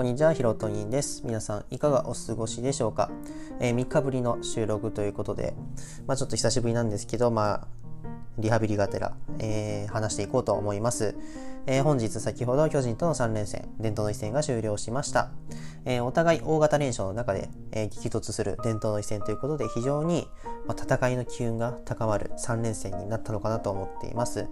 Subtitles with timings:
[0.00, 1.20] こんにちは、ヒロトニンです。
[1.26, 3.10] 皆さん、いかがお過ごしでしょうか、
[3.60, 5.52] えー、3日ぶりの収録ということで、
[6.06, 7.68] まあちょっと久しぶりなんですけど、まあ、
[8.38, 11.14] リハビリがてら、えー、話していこうと思います。
[11.66, 15.32] えー、本日先ほど巨人との3連戦、伝統の一戦が終了しました。
[15.84, 20.26] えー、お互い大型連勝の中で、えー、激突する伝統の一戦ということで非常に、
[20.66, 24.46] まあ、戦いの機運が高まる3連戦になったのかなと思っています。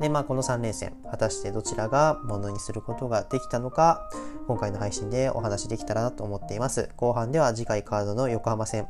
[0.00, 4.10] で、まあこの3連戦、果たしてどちらがものにすることができたのか、
[4.46, 6.90] 今回の配信でお話できたらなと思っています。
[6.96, 8.86] 後半では次回カードの横浜戦、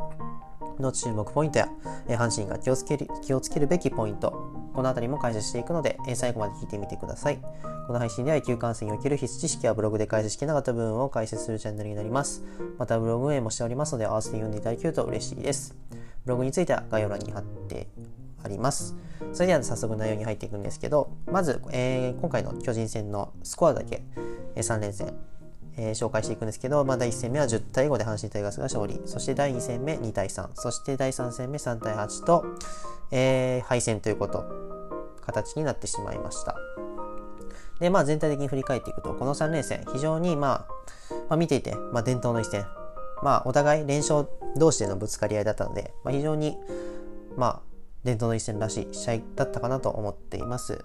[0.78, 1.69] の注目ポイントや、
[2.09, 7.39] え阪神が気をつける気をつけるべきポイント、この辺りも解説していくので、え最後まで聞いてみてください。
[7.87, 12.43] この配信では野球観戦における必須知識やブログで解説しきなかった部分を解説するチャンネルになります。
[12.79, 15.77] またブログ運営もしておりますので、合わせて読んでいただけると嬉しいです。
[16.25, 17.89] ブログについては概要欄に貼って
[18.43, 18.97] あります。
[19.33, 24.03] それでは早速内容に入っていくんですけど、まず、えー、今回の巨人戦のスコアだけ、
[24.57, 25.14] 3連戦、
[25.77, 29.01] えー、紹介していくんですけど、まあ、第1戦目は10対5で阪神タイガースが勝利。
[29.06, 30.51] そして第2戦目2対3。
[30.55, 32.45] そして第3戦目3対8と、
[33.11, 34.45] えー、敗戦ということ、
[35.25, 36.56] 形になってしまいました。
[37.81, 42.67] で、まあ全体的に振り返っていくと、この3連戦、非常にまあ、まあ、見ていて、まあ伝統の一戦、
[43.23, 46.57] まあお互い連勝同士でのぶつかり合いだったので、まあ、非常に、
[47.36, 47.61] まあ
[48.05, 50.84] 伝統の一戦らしい試合だったかなと思っています。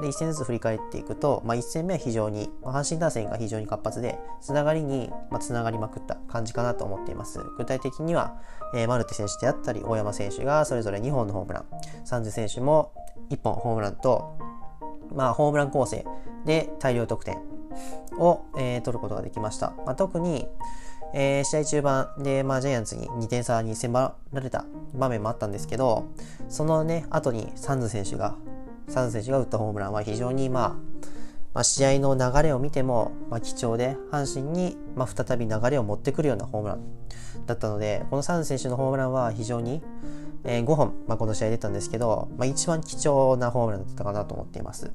[0.00, 7.40] で、1戦ずつ振り返っていくと、まあ、1戦目は非常に、まあ、阪神打線が非常に活発で、つながりに、まあ、つながりまくった感じかなと思っています。
[7.58, 8.40] 具体的には、
[8.74, 11.64] えー、マルテ選手であったり、大山選手がそれぞれ2本のホームラン、
[12.04, 12.92] サンズ選手も
[13.30, 14.38] 1本ホームランと、
[15.14, 16.06] まあ、ホームラン構成
[16.46, 17.38] で大量得点
[18.18, 19.74] を、えー、取ることができました。
[19.84, 20.48] まあ、特に、
[21.14, 26.06] えー、試合中盤で、まあ、ジャイアンツに2点差に迫られた場面もあったんですけど、
[26.48, 28.36] そのね、後にサンズ選手が
[28.88, 30.68] サン選手が打ったホームランは非常に、まあ、
[31.54, 36.80] まあ、試合の流れを見ても、まあ、貴重で阪神に、まあ、再び流れを持ってくるようなホームラン
[37.46, 39.82] だったのでこのサン選手のホームランは非常に、
[40.44, 44.92] えー、5本、まあ、この試合出たんですけど、まあ、一番貴重なホームランだったかなと思っています。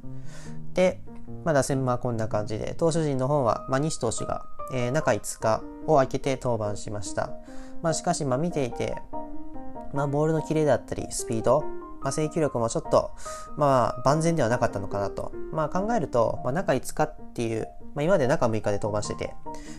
[0.74, 1.02] で、
[1.44, 7.30] まあ、打線はこんな感じで投手陣の方は、まあ、西投手が、えー、中5日を空けて登板しました。
[7.84, 8.96] まあ、しかし、まあ、見ていて、
[9.94, 11.64] まあ、ボールのキレだったりスピード
[12.02, 13.12] まあ、制球力もちょっと、
[13.56, 15.32] まあ、万全ではなかったのかなと。
[15.52, 19.34] まあ、考えると、まあ、中5日っていう、まあ、今まで中6日で登板してて、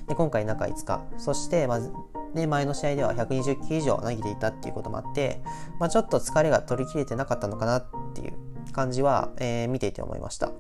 [0.09, 1.93] で、今回中5日、そして、まず、
[2.34, 5.43] ね、前の試合では120球以上投げていたっていうこともあって、
[5.81, 8.34] まあ、ちょっと疲れが取り切れてなかったのかなっていう
[8.73, 10.53] 感じは、えー、見ていて思いました。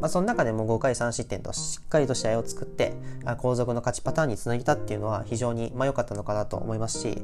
[0.00, 2.94] まあ、その中でも5回3失点としっかりと試合を作って
[3.24, 7.22] 後続の勝ちパターンにつなげたっていうのは非常に良かったのかなと思いますし、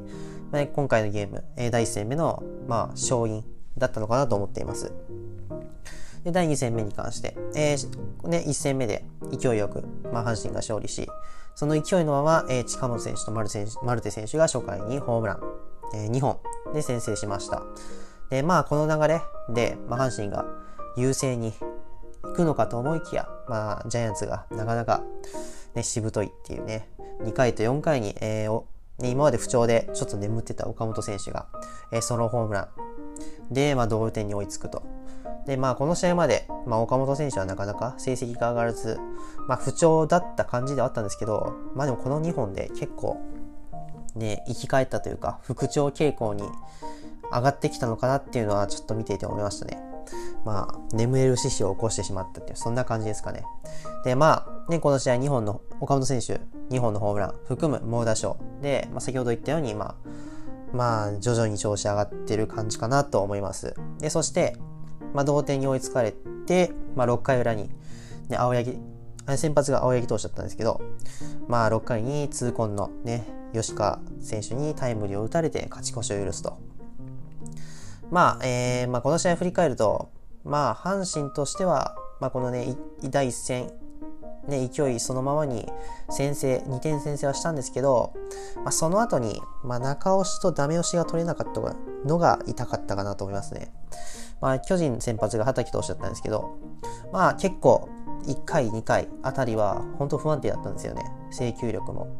[0.51, 3.43] まあ、今回のゲーム第1戦目のまあ勝因
[3.77, 4.91] だったのかなと思っています。
[6.23, 11.07] で、第2戦目に関して、えー、ね、1戦目で勢いよく、まあ、阪神が勝利し、
[11.55, 15.41] その勢いのまま、えー、近本選手とマル選手マルテ選手が初回にホームラン、
[15.93, 16.39] えー、2本
[16.73, 17.63] で先制しました。
[18.29, 20.45] で、まあ、この流れで、まあ、阪神が
[20.97, 21.53] 優勢に
[22.23, 25.03] 行くのかと思いきや、まあ、ジャイアンツがなかなか、
[25.75, 26.87] ね、しぶといっていうね、
[27.21, 28.63] 2回と4回に、えー、
[29.03, 31.47] 今まで不調でちょっと眠ってた岡本選手が、
[31.91, 32.67] えー、ソロホームラン、
[33.53, 34.83] で、まあ、同点に追いつくと。
[35.45, 38.99] で、まあ、この試合まで、まあ、岡本選手はなかなか成績が上がらず、
[39.47, 43.17] まあ、不調だった感じではあったんですけど、まあ、でもこの2本で結構、
[44.15, 46.43] ね、生き返ったというか、復調傾向に
[47.31, 49.92] 上がってきたのかなっていうのは、ちょっと見ていて思いましたね。
[50.45, 53.43] まあ、眠れる獅子を起こしてしまったっていう、そんな感じですかね。
[54.03, 59.95] で、まあ、ね、この試合2本の、岡本選手2本のホームラン含む猛打賞で、まあ、先ほど言ったように、まあ、
[60.73, 63.75] まあ、徐々に調子上がってる感じかなと思います。
[63.99, 64.57] で、そして、
[65.13, 66.13] まあ、同点に追いつかれ
[66.45, 67.69] て、まあ、6回裏に、
[68.29, 68.79] ね、青柳、
[69.37, 70.81] 先発が青柳投手だったんですけど、
[71.47, 76.57] まあ、6回に痛恨のね、吉川選手にタイムリーを打たれて勝ち越しを許すと。
[78.09, 80.09] まあ、えー、まあ、この試合振り返ると、
[80.43, 83.71] まあ、阪神としては、まあ、このね、第1戦、
[84.47, 85.71] ね、勢いそのままに
[86.09, 88.13] 先制、2点先制はしたんですけど、
[88.57, 91.61] まあ、その後に、まあ、中押しとダメ押しが取れなかった
[92.05, 93.73] のが痛かったかなと思いますね。
[94.41, 96.57] まあ、巨人先発が畑投手だったんですけど、
[97.13, 97.87] まあ結構
[98.25, 101.05] 1回、2回あたりは本当不安定だったんですよね。
[101.31, 102.17] 制球力も。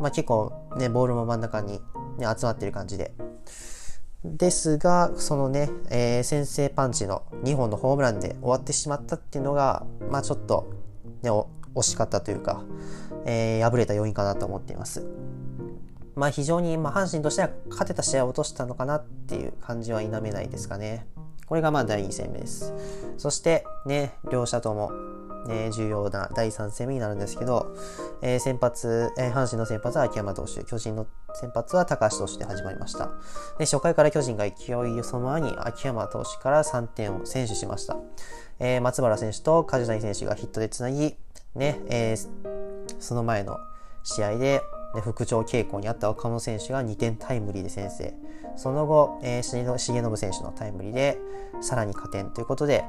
[0.00, 1.80] まあ結構ね、ボールも真ん中に、
[2.18, 3.14] ね、集まってる感じで。
[4.24, 10.70] ですが、そのね、えー、先制パンチの2本のホームランで終わってしまったっていうのが、まあちょっと、
[11.22, 11.30] ね、
[11.74, 12.62] 惜しかったというか、
[13.24, 15.06] えー、敗れた要因かなと思っています。
[16.16, 21.06] まあ非常に、まあ、阪神としては勝てた試合を落としたのかなっていう感じは否めないですかね。
[21.46, 22.74] これがまあ第2戦目です。
[23.16, 24.92] そしてね、両者とも、
[25.48, 27.74] えー、重要な第3戦目になるんですけど、
[28.22, 33.10] えー、先発、えー、阪神の先発は秋山投手、巨人の先発は高橋投手で始まりました。
[33.58, 37.96] で初回から巨人が勢いそのままに秋山投手から3点を先取しました。
[38.58, 41.16] えー、松原選手と梶谷選手がヒットでつなぎ、
[41.54, 42.16] ね、え、
[42.98, 43.58] その前の
[44.02, 44.60] 試合で、
[44.94, 48.14] ね、復調傾向にあった岡本選手が2点タイムリーで先制。
[48.56, 51.18] その後、えー、重信選手のタイムリーで
[51.60, 52.84] さらに加点ということで、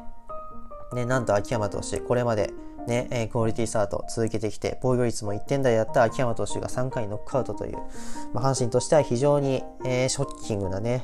[0.93, 2.53] ね、なんと秋山投手、これまで
[2.87, 7.77] ね、えクオリティスタート続けてきて、防御率も1点台だった秋山投手が3回ノックアウトという、
[8.33, 11.03] まあ、阪神としては非常に、えー、ショッキングなね、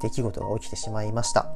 [0.00, 1.48] 出来事が起きてしまいました。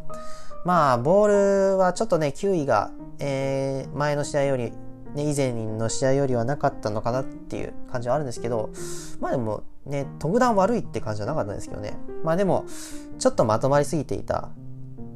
[0.65, 2.91] まあ、ボールはちょっとね、球威が、
[3.21, 4.73] えー、前の試合より、
[5.15, 8.71] ね、以前の試合よりはなかったのかなっていう感じはあるんですけど、
[9.21, 11.97] まあでもね、特段悪いって感じはなかったんですけどね。
[12.25, 12.67] まあでも、
[13.19, 14.51] ちょっとまとまりすぎていた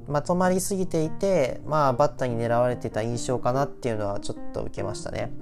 [0.08, 5.32] まとまりすぎていて、まあ、バッターに狙われてた印象かなっていうのはちょっと受けましたね。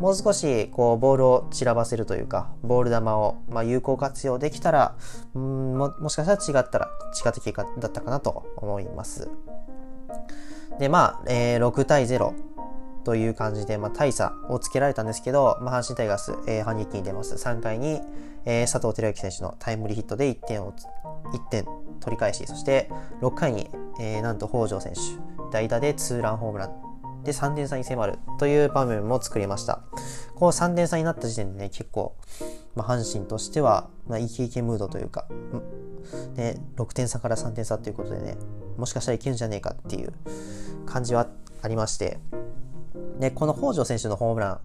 [0.00, 4.96] もう少し、こう、ボールを散らばせるというか、ボール球を、まあ、有効活用できたら、
[5.34, 9.30] んも、もしかしたら違ったら、違った結果だったかなと思います。
[10.78, 12.32] で、まあ、えー、6対0
[13.04, 17.34] という感じで、まあ、大差をつけられたんですけど、まあ、阪神タイガース、えー、反撃に出ます。
[17.34, 18.00] 3回に、
[18.48, 20.72] えー、佐藤輝明選手のタイムリーヒットで1点を、
[21.34, 21.66] 1点
[22.00, 22.90] 取り返し、そして
[23.20, 23.68] 6回に、
[24.00, 25.00] えー、なんと北条選手、
[25.52, 29.82] 代打でツーランホームランで3点差に迫るという場面も作りました。
[30.34, 32.16] この3点差になった時点でね、結構、
[32.74, 35.26] まあ、阪神としては、まあ、イケイケムードというか、
[36.36, 38.38] ね、6点差から3点差ということでね、
[38.78, 40.14] もしかしたらいけるんじゃねえかっていう
[40.86, 41.26] 感じは
[41.60, 42.18] ありまして、
[43.20, 44.60] で、この北条選手のホームラ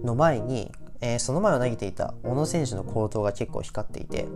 [0.00, 4.26] ンの前に、えー、その前を投げていた小野選手の好投が結構光っていて、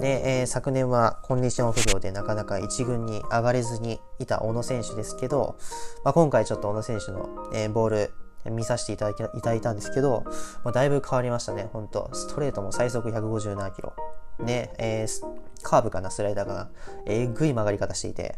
[0.00, 5.56] で、えー、昨年はコンディション不良でなかなか1軍に上がれずにいた小野選手ですけど、
[6.04, 8.14] まあ、今回ちょっと小野選手の、えー、ボール
[8.50, 10.24] 見させていただきいただいたんですけど、
[10.64, 13.92] まあ、だいぶ変わりましたね、本当ストレートも最速157キロ。
[14.40, 16.70] ね、えー、カーブかな、スライダーかな。
[17.06, 18.36] えぐい曲がり方していて、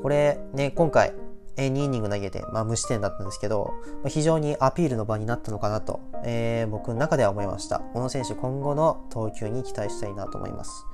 [0.00, 1.12] これね、今回、
[1.56, 7.80] 2イニング投げて、まあ、無失点だったんですけど、まあ、非常にアピールの場になったのかなと、えー、僕の中では思いました。
[7.94, 10.86] 小野選手、今後の投球に期待したいなと思います。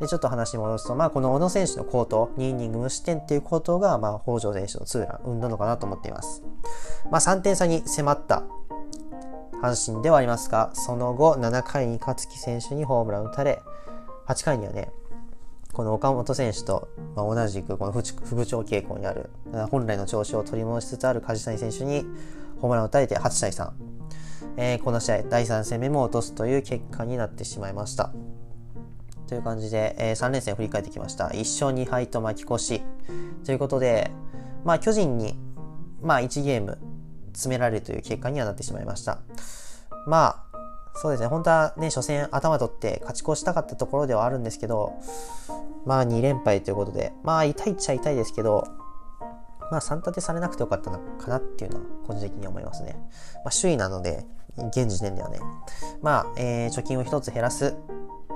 [0.00, 6.42] で、ちょっと話戻すと、まあ、この小野選手の好投、2イニング無失点っていう好投が、まあ、北条選手のツーラン生んだのかなと思っています。
[7.10, 8.44] まあ、3点差に迫った
[9.62, 13.62] 阪神ではありますが、その後、7回に勝木選手にホームラン打たれ、
[14.26, 14.90] 8回にはね、
[15.74, 19.28] この岡本選手と、まあ、同じくこの不不調傾向にある
[19.70, 22.06] 本来の調子を取り戻しつつある梶谷選手に
[22.60, 23.70] ホームランを打たれて8対3、
[24.56, 28.12] えー、この試合第3戦目も落とすという結果になってしまいました。
[29.26, 31.28] という感じで、えー、3連戦振り返ってきました。
[31.28, 32.82] 1勝2敗と巻き越し。
[33.44, 34.10] ということで、
[34.64, 35.36] まあ、巨人に、
[36.02, 36.78] まあ、1ゲーム
[37.32, 39.18] 詰められるという結果にはなってしまいました。
[40.06, 40.43] まあ
[40.96, 44.92] そうですね、本当はね、初戦頭取って勝ち越したかったところではあるんですけど、
[45.84, 48.66] まあ2連敗ということで、まあ痛いっちゃ痛いですけど、
[49.70, 52.96] まあ3立てされなくてよかったのかなっていうのは個人的に思いますね。
[53.44, 54.24] まあ首位なので、
[54.56, 55.40] 現時点ではね、
[56.00, 57.74] まあ、えー、貯金を一つ減らす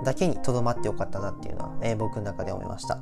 [0.05, 2.99] だけにとどまってよかったなっていうのは、えー、僕の中で思いました。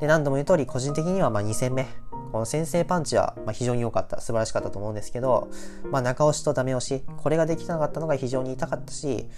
[0.00, 1.86] で、何度も言う通り、個人的にはまあ2戦目、
[2.32, 5.48] この先制パンチはま非常に良かった、素晴らしかったと思うんですけど、
[5.90, 9.28] まあ中押しとダメ押し、これができなかったのが非常に痛かったし、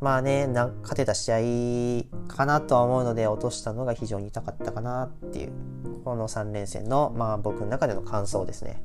[0.00, 5.52] まあね、勝てた試合かなとは思うので落としたのが非常に痛かったかなっていう、
[6.04, 8.82] この3連戦のまあ僕の中での感想ですね。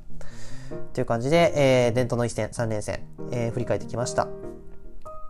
[0.93, 4.27] という感じで、えー、伝統の一戦、3連戦、えー、振り返ってきました。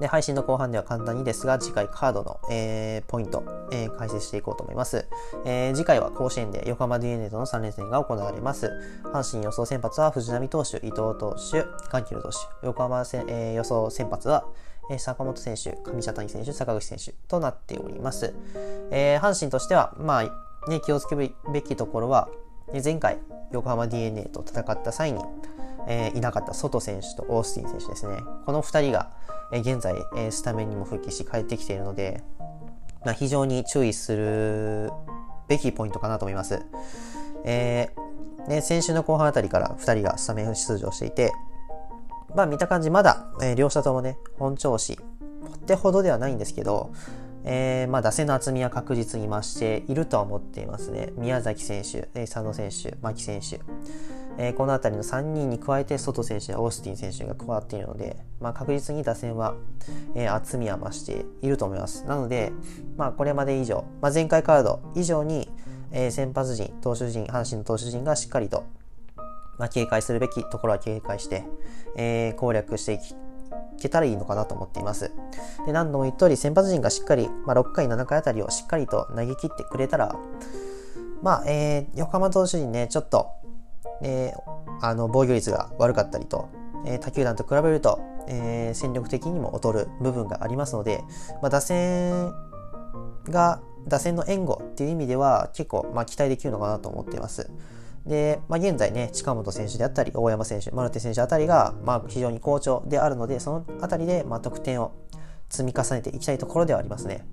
[0.01, 5.08] で、配信の後半では簡単にですが、次回カードの、えー、ポイント、えー、解説していこうと思います。
[5.46, 8.72] えー、次回は甲子園で横浜 DNA との3連戦が行われます。
[9.13, 14.46] 阪神予想先発は藤波投手、伊藤投手、ガンキル投手、横浜せ、えー、予想先発は、
[14.98, 18.34] 坂本選手、上茶谷選手、坂口選手となっております。
[18.89, 22.27] えー、阪神としては、まあ、ね、気をつけるべきところは、
[22.84, 23.20] 前回、
[23.51, 25.24] 横浜 DNA と戦った際に、
[25.88, 28.17] えー、いなかった外選手とオースティン選手ですね。
[28.46, 29.12] この2人が、
[29.51, 29.96] 現在、
[30.31, 32.24] スタメンにも復帰し帰ってきているので、
[33.03, 34.91] まあ、非常に注意する
[35.48, 36.63] べきポイントかなと思います。
[37.43, 38.12] えー
[38.48, 41.31] ね、先週の後半あたりから2人がスタメン出場していて、
[42.36, 44.98] まあ見た感じまだ、えー、両者ともね、本調子っ
[45.67, 46.91] てほどではないんですけど、
[47.43, 51.10] えー、まあ打線の厚みは確実に増しているとは思っていますね。
[51.17, 53.60] 宮崎選手、佐野選手、牧選手。
[54.38, 59.55] えー、この辺りの3人に加えて外選手やオースティン選手が加わっているので、まあ、確実に打線は、
[60.15, 62.05] えー、厚みは増していると思います。
[62.05, 62.51] なので、
[62.97, 65.50] まあ、これまで以上、まあ、前回カード以上に、
[65.91, 68.63] えー、先発陣、投手陣、阪神の投手陣がしっかりと、
[69.57, 71.43] まあ、警戒するべきところは警戒して、
[71.95, 73.00] えー、攻略してい
[73.79, 75.11] けたらいいのかなと思っています。
[75.65, 80.15] で、何度も言った通り、先発陣がしっかり、まあ、6回、7回あたりをしっかりと投げ切ってくれたら、
[81.21, 83.27] まあ、えー、横浜投手陣ね、ちょっと、
[84.01, 86.50] えー、あの、防御率が悪かったりと、
[86.85, 91.03] えー、他球団と比べると、えー、戦力的にも劣る部分がありますので、
[91.41, 92.33] まあ、打線
[93.25, 97.50] が、打線の援護っていう意味では結構、まあ、期待できるのかなと思っています。
[98.05, 104.93] で、まあ、現在ね、近本選手であったり、大山選手、マルテ選手あたりが、まあ、非常に好調であるので、そのあたりで、まあ、得点を
[105.50, 107.25] 積み重ねていきたいところではありますね。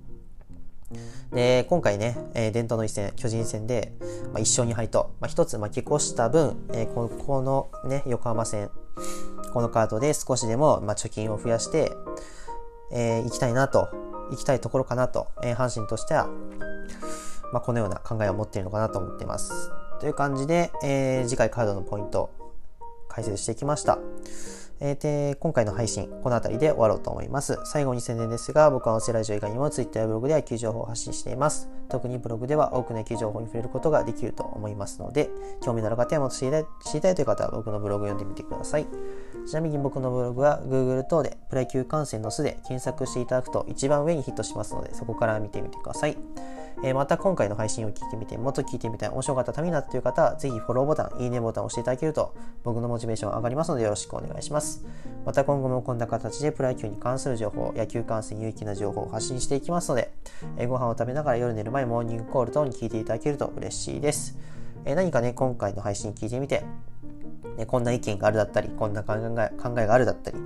[1.31, 8.69] で、今回ね、えー、伝統の一戦、巨人戦で、まあ、1勝2敗と、まあ、1つ負け越した分、えー、ここのね、横浜戦、
[9.53, 11.91] このカードで少しでも、まあ、貯金を増やして、
[12.91, 13.89] えー、行きたいなと、
[14.31, 16.27] 行きたいところかなと、えー、阪神としては、
[17.51, 19.71] まあ、このような考えを持っているのかなと思っています。
[19.99, 22.29] という感じで、えー、次回カードのポイント
[23.07, 23.99] 解説していきました。
[24.81, 27.59] えー、で今回の配信、この辺りで終わろうと思います。
[27.65, 31.69] 最後に宣伝ですが、僕は音声ラジオ以外にも Twitter やブログで野球情報を発信しています。
[31.89, 35.29] 特にブログでは多くの野球情報に触れることができると思いますので、
[35.61, 38.87] 興味のある方やもっと知りたい知りたいという方は僕のブログを読んでみてください。
[39.47, 46.17] ちなみに僕のブログは Google 等でプロ野球観戦の巣で検索していただくと一番上にヒットしますので、そこから見てみてください。
[46.83, 52.33] えー、また今回の配信を聞いてみて、もっと聞いてみたい、面白かったためになったという方は、ぜひフォローボタン、いいねボタンを押していただけると、
[52.63, 54.85] 僕のモチベーション上がりますのでよろしくお願いします。
[55.25, 60.13] また今後もこんな形でプロ野球に関する情報、野球観戦有益な情報を発信していきますので、
[60.57, 64.37] えー、ご飯を食べながら夜寝る前、モーニングコール等に聞いていただけると嬉しいです。
[64.85, 66.63] えー、何かね、今回の配信聞いてみて、
[67.59, 70.37] ね、こんな意見があるだったり、こんな考え考えがあるだったり、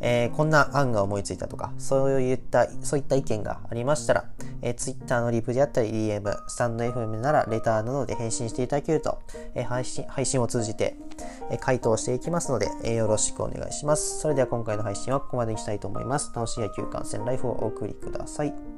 [0.00, 4.24] えー、こんな案が思いついたとか、そういった、そういった意見がありましたら、
[4.60, 9.18] えー、Twitter のリプであったり、DM、スタンド FM ならレターなどで返信していただけると、
[9.54, 10.96] えー、配信配信を通じて、
[11.50, 14.20] えー、回答していきますので、えー、よろしくお願いします。
[14.20, 16.32] それでは今回の配信はここまでにしたいと思います。
[16.34, 18.77] 楽しい野球観戦ライフをお送りください。